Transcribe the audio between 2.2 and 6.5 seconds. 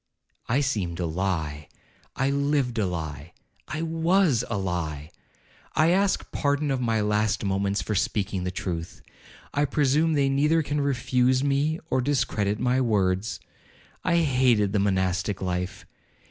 lived a lie—I was a lie—I ask